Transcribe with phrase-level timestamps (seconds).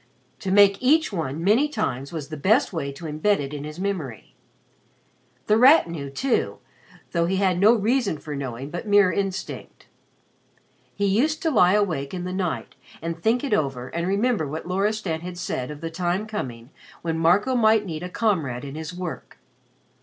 [0.39, 3.79] To make each one many times was the best way to imbed it in his
[3.79, 4.33] memory.
[5.45, 6.57] The Rat knew, too,
[7.11, 9.85] though he had no reason for knowing, but mere instinct.
[10.95, 14.65] He used to lie awake in the night and think it over and remember what
[14.67, 16.71] Loristan had said of the time coming
[17.03, 19.37] when Marco might need a comrade in his work.